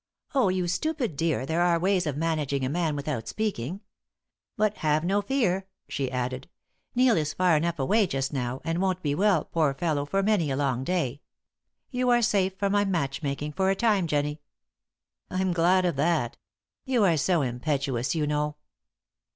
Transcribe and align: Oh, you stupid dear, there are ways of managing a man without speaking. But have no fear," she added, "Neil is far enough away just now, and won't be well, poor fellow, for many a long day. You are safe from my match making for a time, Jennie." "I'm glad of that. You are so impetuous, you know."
Oh, 0.33 0.49
you 0.49 0.67
stupid 0.67 1.15
dear, 1.15 1.45
there 1.45 1.61
are 1.61 1.77
ways 1.77 2.07
of 2.07 2.17
managing 2.17 2.65
a 2.65 2.69
man 2.69 2.95
without 2.95 3.27
speaking. 3.27 3.81
But 4.57 4.77
have 4.77 5.03
no 5.03 5.21
fear," 5.21 5.67
she 5.87 6.11
added, 6.11 6.49
"Neil 6.95 7.15
is 7.15 7.35
far 7.35 7.55
enough 7.55 7.77
away 7.77 8.07
just 8.07 8.33
now, 8.33 8.61
and 8.63 8.81
won't 8.81 9.03
be 9.03 9.13
well, 9.13 9.45
poor 9.45 9.75
fellow, 9.75 10.07
for 10.07 10.23
many 10.23 10.49
a 10.49 10.55
long 10.55 10.83
day. 10.83 11.21
You 11.91 12.09
are 12.09 12.23
safe 12.23 12.57
from 12.57 12.71
my 12.71 12.83
match 12.83 13.21
making 13.21 13.53
for 13.53 13.69
a 13.69 13.75
time, 13.75 14.07
Jennie." 14.07 14.41
"I'm 15.29 15.53
glad 15.53 15.85
of 15.85 15.97
that. 15.97 16.35
You 16.83 17.03
are 17.03 17.15
so 17.15 17.43
impetuous, 17.43 18.15
you 18.15 18.25
know." 18.25 18.55